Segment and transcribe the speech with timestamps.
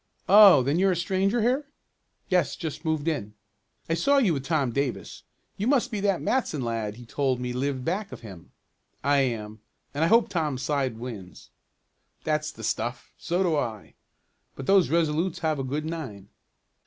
[0.27, 1.67] "Oh, then you're a stranger here?"
[2.27, 3.35] "Yes, just moved in."
[3.87, 5.21] "I saw you with Tom Davis.
[5.57, 8.51] You must be that Matson lad he told me lived back of him."
[9.03, 9.59] "I am,
[9.93, 11.51] and I hope Tom's side wins."
[12.23, 13.13] "That's the stuff!
[13.19, 13.93] So do I.
[14.55, 16.29] But those Resolutes have a good nine."